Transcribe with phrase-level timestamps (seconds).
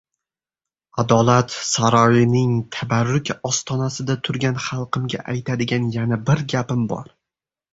[1.03, 7.15] Adolat saroyining tabarruk ostonasida turgan xalqimga aytadigan yana bir gapim bor.